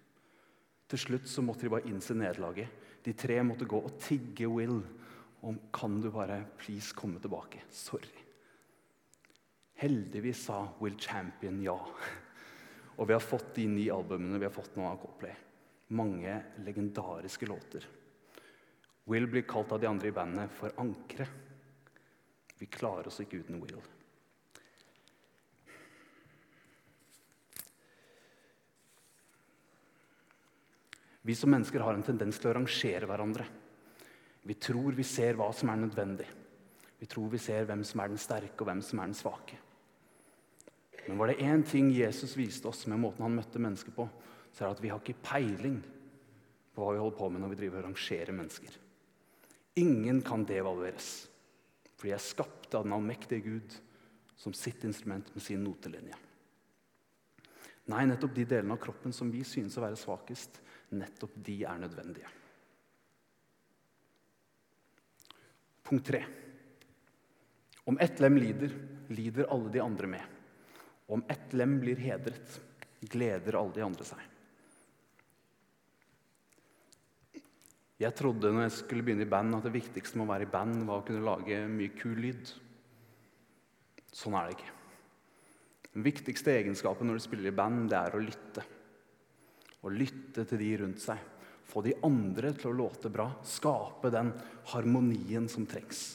Til 0.89 1.03
slutt 1.03 1.29
så 1.29 1.43
måtte 1.45 1.67
de 1.67 1.73
bare 1.75 1.85
innse 1.91 2.15
nederlaget. 2.17 2.71
De 3.05 3.13
tre 3.13 3.37
måtte 3.45 3.67
gå 3.69 3.77
og 3.77 3.99
tigge 4.01 4.49
Will 4.49 4.79
om 5.41 5.59
kan 5.73 6.01
du 6.01 6.09
bare 6.11 6.43
please 6.57 6.95
komme 6.95 7.19
tilbake. 7.19 7.61
Sorry. 7.69 8.23
Heldigvis 9.77 10.45
sa 10.45 10.67
Will 10.79 10.97
Champion 10.99 11.61
ja. 11.61 11.77
Og 12.97 13.07
vi 13.07 13.13
har 13.13 13.21
fått 13.21 13.51
de 13.55 13.67
ni 13.69 13.89
albumene 13.93 14.39
vi 14.39 14.47
har 14.47 14.55
fått 14.55 14.75
nå 14.75 14.87
av 14.89 14.97
Coldplay. 15.01 15.35
Mange 15.93 16.39
legendariske 16.65 17.45
låter. 17.45 17.85
Will 19.05 19.27
blir 19.27 19.45
kalt 19.47 19.71
av 19.71 19.79
de 19.79 19.87
andre 19.87 20.09
i 20.09 20.15
bandet 20.15 20.51
for 20.51 20.73
ankeret. 20.81 21.29
Vi 22.57 22.65
klarer 22.65 23.07
oss 23.07 23.21
ikke 23.21 23.43
uten 23.43 23.61
Will. 23.61 23.77
Vi 31.21 31.35
som 31.35 31.51
mennesker 31.51 31.83
har 31.83 31.93
en 31.93 32.05
tendens 32.07 32.39
til 32.39 32.49
å 32.49 32.57
rangere 32.57 33.07
hverandre. 33.07 33.45
Vi 34.47 34.55
tror 34.63 34.95
vi 34.95 35.03
ser 35.03 35.35
hva 35.35 35.49
som 35.55 35.69
er 35.73 35.81
nødvendig. 35.81 36.27
Vi 36.97 37.07
tror 37.09 37.29
vi 37.29 37.39
ser 37.41 37.67
hvem 37.67 37.83
som 37.85 38.01
er 38.01 38.13
den 38.13 38.21
sterke, 38.21 38.55
og 38.61 38.69
hvem 38.69 38.81
som 38.85 39.01
er 39.01 39.09
den 39.09 39.17
svake. 39.17 39.57
Men 41.07 41.19
var 41.19 41.31
det 41.31 41.43
én 41.43 41.63
ting 41.63 41.91
Jesus 41.91 42.35
viste 42.37 42.67
oss 42.67 42.85
med 42.87 42.99
måten 42.99 43.23
han 43.23 43.35
møtte 43.35 43.61
mennesker 43.63 43.93
på, 43.95 44.07
så 44.51 44.63
er 44.63 44.69
det 44.69 44.77
at 44.77 44.83
vi 44.83 44.91
har 44.91 45.03
ikke 45.03 45.23
peiling 45.23 45.77
på 46.73 46.83
hva 46.83 46.93
vi 46.95 47.01
holder 47.01 47.17
på 47.19 47.29
med 47.31 47.43
når 47.43 47.53
vi 47.53 47.59
driver 47.61 47.81
og 47.81 47.89
rangerer 47.89 48.35
mennesker. 48.35 48.79
Ingen 49.77 50.23
kan 50.25 50.45
devalueres, 50.47 51.11
for 51.95 52.09
de 52.09 52.15
er 52.15 52.23
skapt 52.23 52.75
av 52.75 52.87
den 52.87 52.95
allmektige 52.97 53.45
Gud 53.45 53.77
som 54.37 54.55
sitt 54.55 54.83
instrument 54.87 55.29
med 55.33 55.43
sin 55.43 55.63
notelinje. 55.65 56.17
Nei, 57.87 58.03
nettopp 58.09 58.33
de 58.35 58.47
delene 58.47 58.75
av 58.75 58.81
kroppen 58.83 59.15
som 59.15 59.29
vi 59.31 59.45
synes 59.47 59.77
å 59.77 59.85
være 59.85 59.99
svakest, 59.99 60.59
nettopp 60.97 61.37
de 61.45 61.61
er 61.63 61.79
nødvendige. 61.79 62.31
Punkt 65.87 66.05
tre. 66.05 66.25
Om 67.87 67.97
ett 68.03 68.19
lem 68.19 68.37
lider, 68.37 68.73
lider 69.07 69.47
alle 69.53 69.69
de 69.71 69.79
andre 69.79 70.07
med. 70.07 70.23
Om 71.07 71.23
ett 71.31 71.53
lem 71.55 71.77
blir 71.79 71.95
hedret, 71.95 72.57
gleder 72.99 73.55
alle 73.55 73.71
de 73.77 73.85
andre 73.85 74.07
seg. 74.09 74.25
Jeg 77.97 78.13
trodde 78.13 78.51
når 78.51 78.67
jeg 78.67 78.75
skulle 78.75 79.05
begynne 79.05 79.23
i 79.25 79.31
band, 79.31 79.55
at 79.57 79.63
det 79.65 79.73
viktigste 79.73 80.19
med 80.19 80.27
å 80.27 80.33
være 80.33 80.45
i 80.45 80.51
band 80.51 80.83
var 80.85 80.99
å 80.99 81.05
kunne 81.07 81.23
lage 81.23 81.63
mye 81.71 81.95
kul 81.97 82.19
lyd. 82.19 82.51
Sånn 84.11 84.35
er 84.37 84.49
det 84.49 84.57
ikke. 84.57 84.75
Den 85.95 86.05
viktigste 86.05 86.53
egenskapen 86.53 87.09
når 87.09 87.17
du 87.17 87.23
spiller 87.23 87.49
i 87.49 87.57
band, 87.57 87.87
det 87.89 87.97
er 87.97 88.19
å 88.19 88.21
lytte. 88.21 88.67
Å 89.81 89.93
lytte 89.93 90.43
til 90.45 90.61
de 90.61 90.69
rundt 90.83 91.01
seg. 91.01 91.23
Få 91.67 91.83
de 91.83 91.95
andre 92.07 92.53
til 92.55 92.71
å 92.71 92.77
låte 92.83 93.11
bra. 93.11 93.27
Skape 93.45 94.11
den 94.13 94.31
harmonien 94.71 95.49
som 95.51 95.67
trengs. 95.67 96.05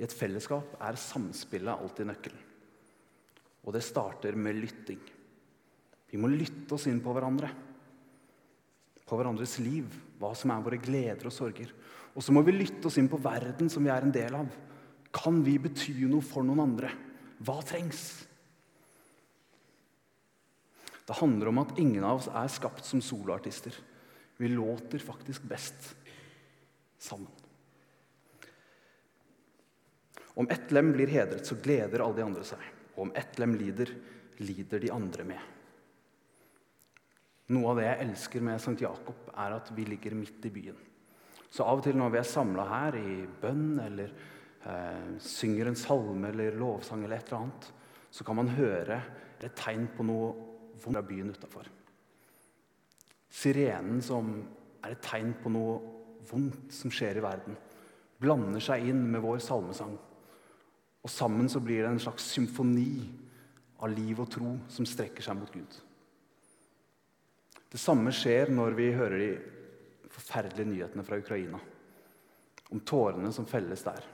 I 0.00 0.06
et 0.06 0.14
fellesskap 0.16 0.78
er 0.82 0.98
samspillet 0.98 1.76
alltid 1.76 2.08
nøkkelen. 2.08 2.48
Og 3.62 3.76
det 3.76 3.84
starter 3.86 4.34
med 4.34 4.58
lytting. 4.58 5.02
Vi 6.10 6.18
må 6.18 6.32
lytte 6.32 6.74
oss 6.74 6.88
inn 6.90 6.98
på 7.04 7.12
hverandre 7.14 7.52
på 9.12 9.18
hverandres 9.20 9.58
liv, 9.60 9.92
hva 10.16 10.30
som 10.38 10.54
er 10.54 10.62
våre 10.64 10.78
gleder 10.80 11.28
og 11.28 11.34
sorger. 11.36 11.68
Og 12.16 12.24
så 12.24 12.32
må 12.32 12.40
vi 12.46 12.54
lytte 12.54 12.88
oss 12.88 12.96
inn 12.96 13.10
på 13.12 13.20
verden 13.20 13.68
som 13.68 13.84
vi 13.84 13.90
er 13.92 14.06
en 14.06 14.14
del 14.14 14.38
av. 14.38 14.48
Kan 15.12 15.42
vi 15.44 15.58
bety 15.60 16.06
noe 16.08 16.24
for 16.24 16.46
noen 16.46 16.62
andre? 16.64 16.88
Hva 17.44 17.58
trengs? 17.66 18.22
Det 21.06 21.18
handler 21.18 21.50
om 21.50 21.60
at 21.62 21.78
ingen 21.82 22.04
av 22.06 22.20
oss 22.20 22.28
er 22.30 22.50
skapt 22.52 22.86
som 22.86 23.02
soloartister. 23.02 23.74
Vi 24.38 24.48
låter 24.48 24.98
faktisk 25.02 25.42
best 25.42 25.94
sammen. 26.98 27.30
Om 30.34 30.48
ett 30.48 30.70
lem 30.70 30.92
blir 30.92 31.10
hedret, 31.12 31.46
så 31.46 31.58
gleder 31.60 32.00
alle 32.00 32.16
de 32.16 32.24
andre 32.24 32.44
seg. 32.46 32.62
Og 32.94 33.08
om 33.08 33.12
ett 33.18 33.38
lem 33.38 33.56
lider, 33.58 33.90
lider 34.40 34.80
de 34.80 34.92
andre 34.94 35.26
med. 35.28 35.50
Noe 37.52 37.72
av 37.72 37.80
det 37.80 37.88
jeg 37.88 38.06
elsker 38.06 38.44
med 38.46 38.62
St. 38.62 38.78
Jakob, 38.80 39.26
er 39.34 39.58
at 39.58 39.68
vi 39.76 39.84
ligger 39.84 40.16
midt 40.16 40.46
i 40.48 40.52
byen. 40.54 40.78
Så 41.52 41.66
av 41.68 41.82
og 41.82 41.84
til 41.84 41.98
når 42.00 42.14
vi 42.14 42.20
er 42.22 42.30
samla 42.30 42.64
her 42.70 42.96
i 42.96 43.16
bønn 43.42 43.74
eller 43.82 44.14
eh, 44.64 45.10
synger 45.20 45.68
en 45.68 45.76
salme 45.76 46.30
eller 46.30 46.56
lovsang 46.56 47.04
eller 47.04 47.18
et 47.18 47.28
eller 47.28 47.42
annet, 47.42 47.68
så 48.12 48.24
kan 48.24 48.38
man 48.38 48.54
høre 48.56 49.02
et 49.42 49.52
tegn 49.58 49.84
på 49.92 50.06
noe 50.06 50.51
fra 50.80 51.02
byen 51.02 51.32
utafor. 51.34 51.68
Sirenen 53.32 54.02
som 54.04 54.32
er 54.82 54.94
et 54.94 55.04
tegn 55.04 55.32
på 55.42 55.52
noe 55.52 55.76
vondt 56.28 56.72
som 56.74 56.92
skjer 56.92 57.18
i 57.18 57.24
verden, 57.24 57.56
blander 58.22 58.62
seg 58.62 58.88
inn 58.88 59.02
med 59.10 59.22
vår 59.24 59.40
salmesang. 59.42 59.96
Og 61.02 61.10
sammen 61.10 61.48
så 61.50 61.60
blir 61.62 61.82
det 61.82 61.90
en 61.90 62.02
slags 62.02 62.28
symfoni 62.34 63.02
av 63.82 63.90
liv 63.90 64.20
og 64.22 64.30
tro 64.30 64.52
som 64.70 64.86
strekker 64.86 65.24
seg 65.24 65.38
mot 65.38 65.50
Gud. 65.50 65.78
Det 67.72 67.80
samme 67.80 68.12
skjer 68.14 68.52
når 68.52 68.76
vi 68.78 68.90
hører 68.94 69.18
de 69.18 69.30
forferdelige 70.12 70.68
nyhetene 70.68 71.04
fra 71.06 71.18
Ukraina. 71.18 71.58
Om 72.72 72.82
tårene 72.88 73.32
som 73.34 73.48
felles 73.48 73.82
der. 73.84 74.04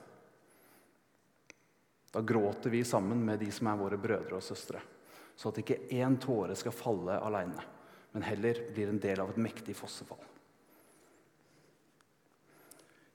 Da 2.15 2.23
gråter 2.25 2.71
vi 2.71 2.85
sammen 2.87 3.21
med 3.27 3.43
de 3.43 3.51
som 3.53 3.69
er 3.69 3.81
våre 3.83 3.99
brødre 4.01 4.39
og 4.39 4.47
søstre. 4.47 4.81
Så 5.39 5.53
at 5.53 5.61
ikke 5.63 5.85
én 5.95 6.17
tåre 6.19 6.57
skal 6.59 6.75
falle 6.75 7.15
alene, 7.23 7.63
men 8.15 8.27
heller 8.27 8.59
blir 8.75 8.91
en 8.91 8.99
del 8.99 9.23
av 9.23 9.31
et 9.31 9.41
mektig 9.41 9.77
fossefall. 9.79 10.25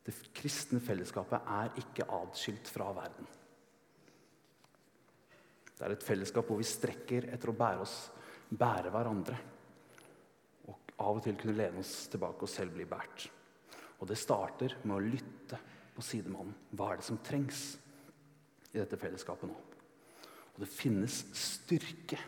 Det 0.04 0.16
kristne 0.36 0.80
fellesskapet 0.84 1.48
er 1.48 1.80
ikke 1.80 2.08
atskilt 2.16 2.68
fra 2.72 2.90
verden. 2.96 3.28
Det 5.74 5.86
er 5.88 5.96
et 5.96 6.06
fellesskap 6.06 6.48
hvor 6.48 6.60
vi 6.60 6.68
strekker 6.68 7.28
etter 7.34 7.52
å 7.52 7.58
bære, 7.60 7.84
oss, 7.84 7.96
bære 8.52 8.92
hverandre. 8.94 9.38
Og 10.72 10.96
av 11.04 11.20
og 11.20 11.24
til 11.26 11.36
kunne 11.40 11.58
lene 11.58 11.84
oss 11.84 12.06
tilbake 12.12 12.46
og 12.46 12.52
selv 12.52 12.76
bli 12.76 12.88
båret. 12.88 13.28
Og 14.00 14.08
det 14.08 14.20
starter 14.20 14.78
med 14.84 14.96
å 14.96 15.04
lytte 15.04 15.60
på 15.96 16.04
sidemannen. 16.04 16.56
Hva 16.72 16.92
er 16.92 17.00
det 17.00 17.08
som 17.08 17.20
trengs 17.24 17.66
i 18.72 18.80
dette 18.80 19.00
fellesskapet 19.00 19.52
nå? 19.52 19.73
Og 20.54 20.64
det 20.64 20.70
finnes 20.70 21.24
styrke 21.38 22.20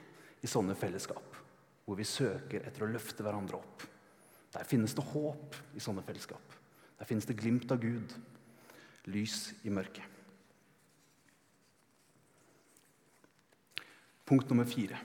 i 0.41 0.49
sånne 0.49 0.75
fellesskap 0.77 1.41
hvor 1.85 1.99
vi 1.99 2.07
søker 2.07 2.63
etter 2.65 2.85
å 2.85 2.89
løfte 2.89 3.21
hverandre 3.21 3.59
opp. 3.59 3.83
Der 4.55 4.65
finnes 4.65 4.95
det 4.97 5.05
håp 5.05 5.57
i 5.77 5.83
sånne 5.83 6.01
fellesskap. 6.05 6.55
Der 6.97 7.05
finnes 7.05 7.27
det 7.29 7.38
glimt 7.38 7.69
av 7.69 7.81
Gud. 7.83 8.15
Lys 9.11 9.51
i 9.61 9.69
mørket. 9.69 10.15
Punkt 14.25 14.49
nummer 14.49 14.65
fire. 14.65 14.97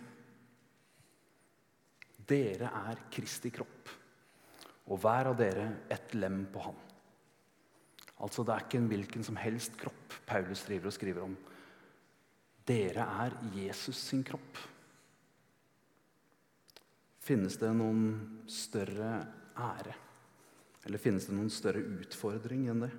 Dere 2.30 2.70
er 2.88 3.02
Kristi 3.12 3.50
kropp, 3.52 3.90
og 4.88 5.02
hver 5.02 5.28
av 5.32 5.36
dere 5.36 5.66
et 5.92 6.14
lem 6.16 6.46
på 6.52 6.62
ham. 6.64 6.78
Altså, 8.20 8.44
Det 8.44 8.54
er 8.54 8.64
ikke 8.64 8.78
en 8.78 8.88
hvilken 8.88 9.24
som 9.24 9.36
helst 9.36 9.76
kropp 9.80 10.14
Paulus 10.26 10.64
driver 10.64 10.86
og 10.86 10.96
skriver 10.96 11.22
om. 11.26 11.36
Dere 12.66 13.06
er 13.24 13.36
Jesus 13.56 13.98
sin 14.10 14.22
kropp. 14.26 14.58
Finnes 17.20 17.56
det 17.60 17.70
noen 17.76 18.44
større 18.50 19.12
ære? 19.60 19.96
Eller 20.86 21.02
finnes 21.02 21.26
det 21.28 21.36
noen 21.36 21.52
større 21.52 21.82
utfordring 22.00 22.68
enn 22.72 22.86
det? 22.86 22.92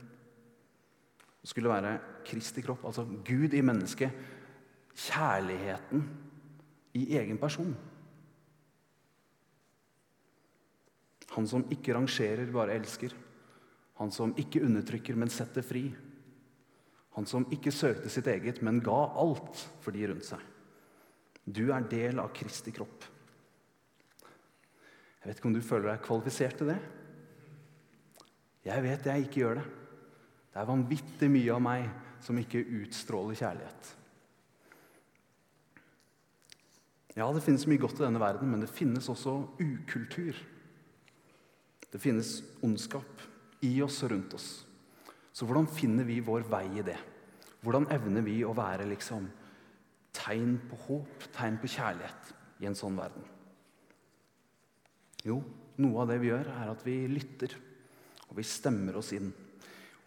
Det 1.41 1.50
skulle 1.50 1.71
være 1.71 1.95
Kristi 2.28 2.62
kropp, 2.62 2.84
altså 2.86 3.08
Gud 3.26 3.56
i 3.58 3.63
mennesket. 3.65 4.13
Kjærligheten 4.93 6.04
i 7.00 7.08
egen 7.17 7.39
person. 7.41 7.74
Han 11.32 11.47
som 11.47 11.63
ikke 11.71 11.95
rangerer, 11.95 12.50
bare 12.52 12.76
elsker. 12.76 13.13
Han 14.02 14.12
som 14.13 14.34
ikke 14.38 14.62
undertrykker, 14.67 15.17
men 15.17 15.32
setter 15.32 15.65
fri. 15.65 15.88
Han 17.17 17.28
som 17.28 17.47
ikke 17.52 17.74
søkte 17.76 18.10
sitt 18.12 18.28
eget, 18.32 18.62
men 18.63 18.80
ga 18.84 19.04
alt 19.19 19.65
for 19.84 19.91
de 19.95 20.06
rundt 20.08 20.28
seg. 20.30 20.39
Du 21.43 21.67
er 21.74 21.89
del 21.91 22.21
av 22.21 22.32
Kristi 22.36 22.71
kropp. 22.76 23.08
Jeg 25.21 25.30
vet 25.30 25.38
ikke 25.38 25.50
om 25.52 25.56
du 25.58 25.62
føler 25.65 25.91
deg 25.91 26.06
kvalifisert 26.06 26.58
til 26.62 26.71
det? 26.71 26.80
Jeg 28.65 28.86
vet 28.86 29.10
jeg 29.10 29.26
ikke 29.26 29.41
gjør 29.41 29.60
det. 29.60 29.65
Det 30.52 30.62
er 30.62 30.69
vanvittig 30.69 31.30
mye 31.32 31.56
av 31.56 31.62
meg 31.63 31.89
som 32.21 32.38
ikke 32.38 32.63
utstråler 32.82 33.38
kjærlighet. 33.38 33.91
Ja, 37.17 37.28
det 37.36 37.43
finnes 37.43 37.67
mye 37.67 37.82
godt 37.82 38.00
i 38.00 38.06
denne 38.06 38.21
verden, 38.21 38.50
men 38.52 38.63
det 38.63 38.71
finnes 38.71 39.10
også 39.12 39.36
ukultur. 39.60 40.38
Det 41.91 42.00
finnes 42.00 42.38
ondskap 42.63 43.26
i 43.67 43.74
oss 43.84 44.00
og 44.06 44.13
rundt 44.13 44.36
oss. 44.38 44.50
Så 45.32 45.48
hvordan 45.48 45.70
finner 45.72 46.08
vi 46.08 46.20
vår 46.24 46.46
vei 46.52 46.65
i 46.80 46.86
det? 46.86 46.98
Hvordan 47.62 47.88
evner 47.94 48.26
vi 48.26 48.41
å 48.44 48.56
være 48.58 48.88
liksom 48.89 49.28
tegn 50.15 50.58
på 50.67 50.80
håp, 50.88 51.28
tegn 51.36 51.60
på 51.62 51.70
kjærlighet 51.72 52.34
i 52.62 52.67
en 52.70 52.78
sånn 52.78 52.98
verden? 53.00 53.24
Jo, 55.24 55.38
noe 55.82 56.02
av 56.02 56.10
det 56.10 56.17
vi 56.22 56.32
gjør, 56.32 56.50
er 56.58 56.72
at 56.72 56.84
vi 56.86 56.96
lytter, 57.12 57.54
og 58.28 58.38
vi 58.39 58.46
stemmer 58.48 58.98
oss 58.98 59.12
inn. 59.15 59.30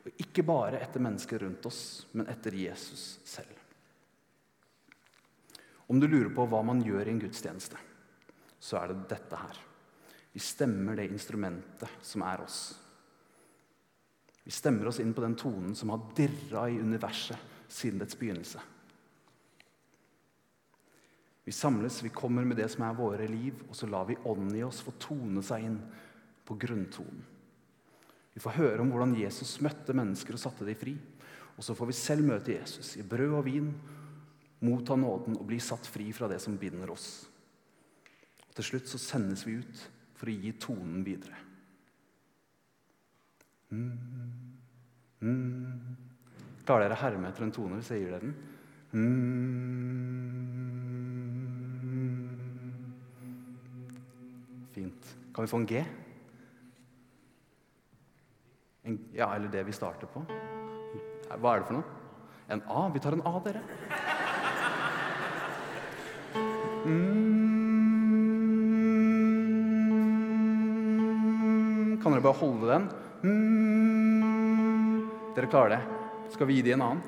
Og 0.05 0.21
ikke 0.21 0.45
bare 0.45 0.83
etter 0.83 1.03
mennesker 1.03 1.45
rundt 1.45 1.67
oss, 1.71 1.83
men 2.13 2.29
etter 2.29 2.57
Jesus 2.59 3.07
selv. 3.25 3.61
Om 5.89 6.01
du 6.01 6.09
lurer 6.09 6.33
på 6.35 6.47
hva 6.49 6.63
man 6.65 6.83
gjør 6.85 7.07
i 7.07 7.15
en 7.15 7.21
gudstjeneste, 7.23 7.79
så 8.59 8.81
er 8.81 8.91
det 8.91 9.09
dette 9.13 9.39
her. 9.39 9.61
Vi 10.35 10.43
stemmer 10.43 10.99
det 10.99 11.11
instrumentet 11.13 12.01
som 12.03 12.25
er 12.27 12.43
oss. 12.43 12.61
Vi 14.45 14.53
stemmer 14.53 14.91
oss 14.91 15.01
inn 15.01 15.15
på 15.17 15.25
den 15.25 15.37
tonen 15.41 15.75
som 15.75 15.91
har 15.91 16.05
dirra 16.17 16.67
i 16.69 16.81
universet 16.81 17.53
siden 17.69 17.99
dets 18.03 18.19
begynnelse. 18.19 18.61
Vi 21.45 21.53
samles, 21.53 22.03
vi 22.03 22.13
kommer 22.13 22.45
med 22.45 22.57
det 22.57 22.69
som 22.73 22.85
er 22.87 22.97
våre 22.97 23.29
liv, 23.29 23.65
og 23.69 23.77
så 23.77 23.89
lar 23.89 24.07
vi 24.09 24.17
ånden 24.25 24.57
i 24.57 24.63
oss 24.65 24.81
få 24.85 24.95
tone 25.01 25.43
seg 25.45 25.67
inn 25.67 25.79
på 26.45 26.57
grunntonen. 26.61 27.25
Vi 28.35 28.43
får 28.43 28.57
høre 28.57 28.83
om 28.83 28.91
hvordan 28.91 29.15
Jesus 29.17 29.59
møtte 29.63 29.95
mennesker 29.95 30.35
og 30.35 30.43
satte 30.43 30.67
dem 30.67 30.79
fri. 30.79 30.97
Og 31.55 31.63
så 31.63 31.77
får 31.79 31.91
vi 31.91 31.97
selv 31.97 32.27
møte 32.27 32.57
Jesus 32.57 32.97
i 32.99 33.05
brød 33.07 33.37
og 33.39 33.45
vin, 33.47 33.69
motta 34.65 34.97
nåden 34.99 35.37
og 35.39 35.47
bli 35.47 35.61
satt 35.63 35.87
fri 35.87 36.09
fra 36.17 36.27
det 36.33 36.41
som 36.43 36.57
binder 36.59 36.91
oss. 36.91 37.29
Og 38.49 38.57
til 38.59 38.73
slutt 38.73 38.91
så 38.91 38.99
sendes 38.99 39.45
vi 39.47 39.61
ut 39.61 39.85
for 40.19 40.31
å 40.31 40.35
gi 40.35 40.55
tonen 40.59 41.05
videre. 41.07 41.39
Mm. 45.25 45.97
Klarer 46.65 46.87
dere 46.87 46.97
å 46.97 47.03
herme 47.03 47.29
etter 47.31 47.45
en 47.47 47.55
tone 47.55 47.79
hvis 47.81 47.91
jeg 47.93 48.01
gir 48.03 48.13
dere 48.15 48.25
den? 48.25 48.35
Mm. 48.95 49.25
Fint. 54.75 55.03
Kan 55.35 55.45
vi 55.45 55.51
få 55.51 55.61
en 55.63 55.69
G? 55.71 55.85
En, 58.85 58.99
ja, 59.17 59.31
eller 59.35 59.49
det 59.53 59.67
vi 59.67 59.73
starter 59.73 60.07
på. 60.13 60.21
Hva 61.35 61.55
er 61.55 61.59
det 61.63 61.69
for 61.69 61.77
noe? 61.79 61.87
En 62.53 62.61
A? 62.69 62.89
Vi 62.93 63.01
tar 63.01 63.17
en 63.17 63.25
A, 63.25 63.39
dere. 63.45 63.63
Mm. 66.85 67.34
Kan 72.05 72.13
dere 72.13 72.21
bare 72.21 72.37
holde 72.37 72.67
den? 72.69 72.85
Mm. 73.25 75.09
Dere 75.33 75.47
klarer 75.49 75.71
det? 75.73 75.79
Skal 76.35 76.47
vi 76.51 76.55
gi 76.59 76.63
dem 76.67 76.77
en 76.77 76.83
annen? 76.85 77.03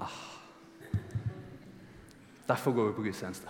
Ah. 0.00 0.16
Derfor 2.48 2.72
går 2.72 2.86
vi 2.86 2.96
på 2.96 3.02
gudstjeneste. 3.10 3.48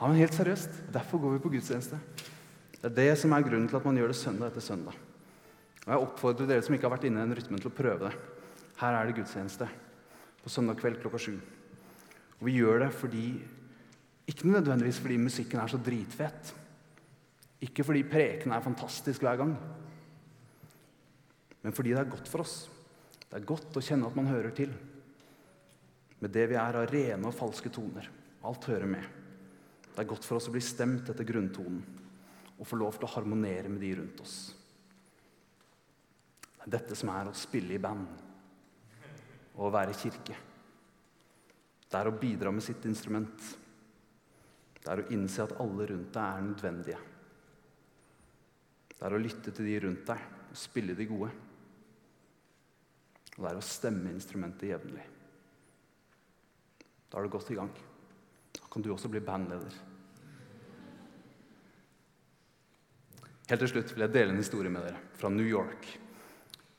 Ja, 0.00 0.06
men 0.08 0.16
helt 0.16 0.34
seriøst, 0.34 0.70
derfor 0.90 1.18
går 1.22 1.30
vi 1.36 1.38
på 1.46 1.54
gudstjeneste. 1.54 1.98
Det 2.80 2.88
er 2.88 2.96
det 2.96 3.18
som 3.20 3.32
er 3.36 3.44
grunnen 3.44 3.68
til 3.68 3.76
at 3.76 3.84
man 3.84 3.98
gjør 4.00 4.08
det 4.08 4.16
søndag 4.16 4.48
etter 4.48 4.64
søndag. 4.64 4.96
Og 5.84 5.90
Jeg 5.92 6.04
oppfordrer 6.06 6.48
dere 6.48 6.64
som 6.64 6.74
ikke 6.76 6.88
har 6.88 6.94
vært 6.94 7.06
inne 7.08 7.20
i 7.20 7.26
den 7.26 7.36
rytmen, 7.36 7.60
til 7.60 7.68
å 7.68 7.76
prøve 7.76 8.08
det. 8.08 8.12
Her 8.80 8.96
er 8.96 9.08
det 9.08 9.16
gudstjeneste 9.18 9.68
på 10.40 10.52
søndag 10.52 10.80
kveld 10.80 10.96
klokka 11.02 11.20
sju. 11.20 11.34
Og 12.38 12.46
vi 12.48 12.56
gjør 12.56 12.86
det 12.86 12.92
fordi 12.96 13.26
Ikke 14.30 14.46
nødvendigvis 14.46 15.00
fordi 15.02 15.16
musikken 15.18 15.58
er 15.58 15.66
så 15.66 15.78
dritfett. 15.82 16.52
Ikke 17.66 17.82
fordi 17.82 18.04
preken 18.06 18.52
er 18.54 18.62
fantastisk 18.62 19.24
hver 19.26 19.40
gang. 19.40 19.56
Men 21.64 21.74
fordi 21.74 21.90
det 21.90 21.98
er 21.98 22.12
godt 22.12 22.28
for 22.30 22.44
oss. 22.44 22.70
Det 23.26 23.40
er 23.40 23.48
godt 23.48 23.74
å 23.74 23.82
kjenne 23.82 24.06
at 24.06 24.14
man 24.14 24.30
hører 24.30 24.54
til. 24.54 24.70
Med 26.20 26.30
det 26.30 26.46
vi 26.52 26.54
er 26.54 26.78
av 26.78 26.86
rene 26.92 27.26
og 27.26 27.34
falske 27.34 27.72
toner. 27.74 28.06
Alt 28.46 28.70
hører 28.70 28.86
med. 28.86 29.02
Det 29.90 29.98
er 29.98 30.12
godt 30.14 30.28
for 30.28 30.38
oss 30.38 30.46
å 30.46 30.54
bli 30.54 30.62
stemt 30.62 31.10
etter 31.10 31.26
grunntonen 31.26 31.82
og 32.60 32.68
få 32.68 32.76
lov 32.76 32.98
til 32.98 33.08
å 33.08 33.14
harmonere 33.14 33.72
med 33.72 33.80
de 33.80 33.94
rundt 33.96 34.20
oss. 34.20 34.36
Det 36.52 36.66
er 36.66 36.74
dette 36.76 36.98
som 36.98 37.08
er 37.14 37.30
å 37.30 37.36
spille 37.36 37.72
i 37.74 37.80
band 37.80 38.06
og 39.56 39.66
å 39.66 39.72
være 39.72 39.96
kirke. 39.96 40.36
Det 41.90 41.98
er 41.98 42.08
å 42.08 42.18
bidra 42.20 42.52
med 42.52 42.62
sitt 42.62 42.84
instrument. 42.86 43.46
Det 44.76 44.88
er 44.92 45.02
å 45.02 45.08
innse 45.16 45.42
at 45.44 45.56
alle 45.60 45.88
rundt 45.88 46.12
deg 46.14 46.20
er 46.20 46.44
nødvendige. 46.46 47.00
Det 48.92 49.06
er 49.08 49.16
å 49.16 49.20
lytte 49.20 49.52
til 49.56 49.66
de 49.66 49.78
rundt 49.86 50.04
deg 50.12 50.26
og 50.50 50.60
spille 50.60 50.94
de 50.96 51.08
gode. 51.08 51.30
Og 53.36 53.40
det 53.40 53.50
er 53.50 53.58
å 53.58 53.64
stemme 53.64 54.12
instrumentet 54.12 54.68
jevnlig. 54.68 55.06
Da 57.10 57.18
er 57.18 57.26
du 57.26 57.32
godt 57.32 57.50
i 57.50 57.56
gang. 57.58 57.72
Da 58.52 58.68
kan 58.70 58.84
du 58.84 58.92
også 58.92 59.08
bli 59.10 59.24
bandleder. 59.24 59.89
Helt 63.50 63.64
til 63.64 63.70
slutt 63.72 63.90
vil 63.90 64.04
jeg 64.04 64.14
dele 64.14 64.30
en 64.30 64.38
historie 64.38 64.70
med 64.70 64.84
dere 64.86 64.98
fra 65.18 65.28
New 65.34 65.46
York. 65.46 65.86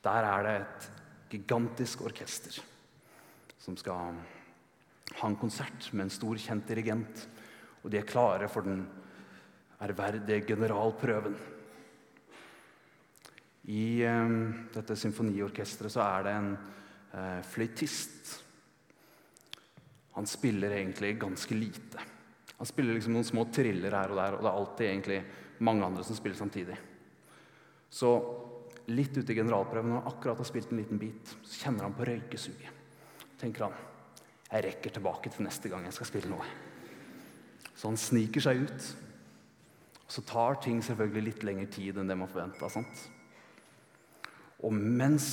Der 0.00 0.24
er 0.24 0.46
det 0.46 0.52
et 0.62 0.86
gigantisk 1.34 2.00
orkester 2.08 2.56
som 3.60 3.76
skal 3.76 4.14
ha 5.18 5.28
en 5.28 5.36
konsert 5.36 5.90
med 5.92 6.06
en 6.06 6.14
stor, 6.14 6.40
kjent 6.40 6.64
dirigent. 6.72 7.26
Og 7.84 7.92
de 7.92 8.00
er 8.00 8.08
klare 8.08 8.48
for 8.48 8.64
den 8.64 8.86
ærverdige 9.84 10.46
generalprøven. 10.48 11.36
I 13.68 13.84
eh, 14.08 14.34
dette 14.72 14.96
symfoniorkesteret 14.96 15.92
så 15.92 16.06
er 16.06 16.24
det 16.24 16.34
en 16.38 16.50
eh, 16.56 17.38
fløytist. 17.52 18.32
Han 20.16 20.24
spiller 20.24 20.72
egentlig 20.80 21.18
ganske 21.20 21.54
lite. 21.54 22.08
Han 22.56 22.72
spiller 22.72 22.96
liksom 22.96 23.12
noen 23.12 23.28
små 23.28 23.44
triller 23.52 23.92
her 24.00 24.16
og 24.16 24.24
der, 24.24 24.38
og 24.38 24.40
det 24.40 24.48
er 24.48 24.62
alltid 24.64 24.88
egentlig 24.88 25.22
mange 25.64 25.86
andre 25.86 26.04
som 26.06 26.18
spiller 26.18 26.38
samtidig. 26.38 26.76
Så 27.92 28.10
litt 28.90 29.16
ute 29.16 29.32
i 29.32 29.38
generalprøven, 29.38 29.92
når 29.92 30.02
han 30.02 30.12
akkurat 30.12 30.40
har 30.42 30.48
spilt 30.48 30.72
en 30.72 30.80
liten 30.82 31.00
bit, 31.00 31.34
så 31.44 31.64
kjenner 31.66 31.86
han 31.86 31.96
på 31.96 32.06
røykesuget. 32.08 32.78
tenker 33.38 33.64
han 33.66 33.80
jeg 34.52 34.64
rekker 34.66 34.92
tilbake 34.92 35.30
til 35.32 35.46
neste 35.46 35.70
gang 35.72 35.86
jeg 35.88 35.96
skal 35.96 36.08
spille 36.10 36.28
noe. 36.28 36.44
Så 37.72 37.88
han 37.88 37.96
sniker 37.96 38.44
seg 38.44 38.66
ut. 38.66 38.88
Så 40.12 40.24
tar 40.28 40.58
ting 40.60 40.82
selvfølgelig 40.84 41.22
litt 41.24 41.46
lengre 41.48 41.70
tid 41.72 41.96
enn 41.96 42.10
det 42.10 42.18
man 42.20 42.28
forventa. 42.28 42.68
Og 44.62 44.74
mens 44.76 45.28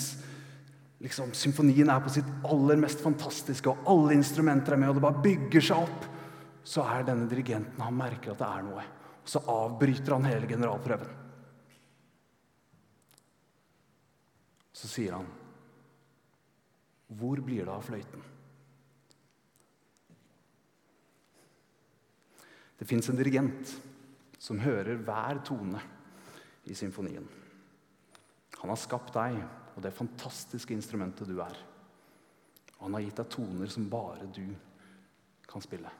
liksom, 1.03 1.33
symfonien 1.35 1.91
er 1.91 1.99
på 2.03 2.13
sitt 2.15 2.29
aller 2.47 2.79
mest 2.79 3.03
fantastiske, 3.03 3.67
og 3.67 3.91
alle 3.91 4.15
instrumenter 4.15 4.77
er 4.77 4.81
med, 4.81 4.93
og 4.93 4.99
det 4.99 5.03
bare 5.03 5.25
bygger 5.25 5.67
seg 5.67 5.83
opp, 5.83 6.07
så 6.63 6.85
er 6.87 7.05
denne 7.07 7.27
dirigenten 7.27 7.81
Han 7.81 7.97
merker 7.97 8.33
at 8.33 8.39
det 8.39 8.47
er 8.47 8.65
noe. 8.67 8.87
Så 9.29 9.41
avbryter 9.45 10.15
han 10.15 10.25
hele 10.25 10.47
generalprøven. 10.49 11.11
Så 14.73 14.89
sier 14.89 15.13
han 15.19 15.27
Hvor 17.19 17.41
blir 17.45 17.65
det 17.67 17.73
av 17.73 17.85
fløyten? 17.85 18.25
Det 22.79 22.87
fins 22.87 23.09
en 23.11 23.19
dirigent 23.19 23.75
som 24.39 24.61
hører 24.63 25.01
hver 25.03 25.41
tone 25.45 25.81
i 26.63 26.77
symfonien. 26.77 27.25
Han 28.61 28.71
har 28.71 28.79
skapt 28.79 29.13
deg 29.17 29.35
og 29.75 29.81
det 29.83 29.93
fantastiske 29.95 30.73
instrumentet 30.73 31.27
du 31.27 31.41
er. 31.43 31.57
Og 32.77 32.85
han 32.87 32.95
har 32.95 33.03
gitt 33.03 33.19
deg 33.19 33.33
toner 33.35 33.73
som 33.73 33.89
bare 33.91 34.29
du 34.31 34.45
kan 35.49 35.61
spille. 35.61 35.91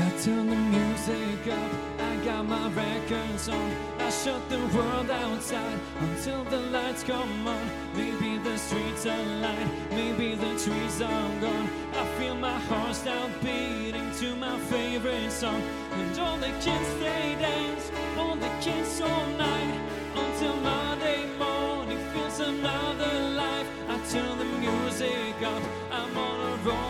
I 0.00 0.10
turn 0.22 0.46
the 0.48 0.56
music 0.56 1.52
up, 1.52 1.72
I 1.98 2.16
got 2.24 2.46
my 2.46 2.68
records 2.70 3.48
on. 3.48 3.72
I 3.98 4.10
shut 4.10 4.48
the 4.48 4.58
world 4.76 5.10
outside 5.10 5.78
until 6.00 6.44
the 6.44 6.58
lights 6.58 7.02
come 7.02 7.48
on. 7.48 7.70
Maybe 7.94 8.38
the 8.38 8.56
streets 8.58 9.06
are 9.06 9.24
light, 9.40 9.68
maybe 9.90 10.36
the 10.36 10.56
trees 10.56 11.02
are 11.02 11.30
gone. 11.40 11.68
I 11.94 12.04
feel 12.16 12.36
my 12.36 12.58
heart 12.68 12.94
start 12.94 13.30
beating 13.42 14.10
to 14.20 14.36
my 14.36 14.56
favorite 14.70 15.32
song. 15.32 15.62
And 15.92 16.18
all 16.20 16.36
the 16.36 16.52
kids 16.60 16.90
they 17.00 17.36
dance, 17.40 17.90
all 18.16 18.36
the 18.36 18.52
kids 18.60 19.00
all 19.00 19.26
night 19.36 19.80
until 20.14 20.56
Monday 20.58 21.26
morning 21.38 21.98
feels 22.12 22.38
another 22.38 23.14
life. 23.42 23.66
I 23.88 23.98
turn 24.12 24.38
the 24.38 24.44
music 24.44 25.42
up, 25.42 25.62
I'm 25.90 26.16
on 26.16 26.52
a 26.52 26.56
roll 26.62 26.87